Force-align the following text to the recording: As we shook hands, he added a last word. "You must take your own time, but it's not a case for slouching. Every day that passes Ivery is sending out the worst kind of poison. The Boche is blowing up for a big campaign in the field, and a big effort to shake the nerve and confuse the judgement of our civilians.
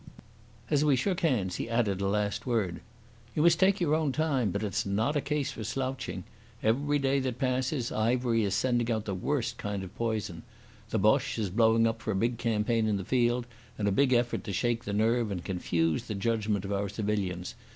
As 0.71 0.83
we 0.83 0.95
shook 0.95 1.19
hands, 1.19 1.57
he 1.57 1.69
added 1.69 2.01
a 2.01 2.07
last 2.07 2.47
word. 2.47 2.81
"You 3.35 3.43
must 3.43 3.59
take 3.59 3.79
your 3.79 3.93
own 3.93 4.11
time, 4.11 4.49
but 4.49 4.63
it's 4.63 4.83
not 4.83 5.15
a 5.15 5.21
case 5.21 5.51
for 5.51 5.63
slouching. 5.63 6.23
Every 6.63 6.97
day 6.97 7.19
that 7.19 7.37
passes 7.37 7.91
Ivery 7.91 8.43
is 8.43 8.55
sending 8.55 8.89
out 8.91 9.05
the 9.05 9.13
worst 9.13 9.59
kind 9.59 9.83
of 9.83 9.95
poison. 9.95 10.41
The 10.89 10.97
Boche 10.97 11.37
is 11.37 11.51
blowing 11.51 11.85
up 11.85 12.01
for 12.01 12.09
a 12.09 12.15
big 12.15 12.39
campaign 12.39 12.87
in 12.87 12.97
the 12.97 13.05
field, 13.05 13.45
and 13.77 13.87
a 13.87 13.91
big 13.91 14.11
effort 14.11 14.43
to 14.45 14.53
shake 14.53 14.85
the 14.85 14.93
nerve 14.93 15.29
and 15.29 15.45
confuse 15.45 16.05
the 16.05 16.15
judgement 16.15 16.65
of 16.65 16.73
our 16.73 16.89
civilians. 16.89 17.53